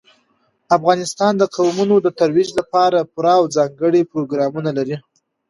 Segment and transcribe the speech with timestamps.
[0.77, 4.97] افغانستان د قومونه د ترویج لپاره پوره او ځانګړي پروګرامونه لري.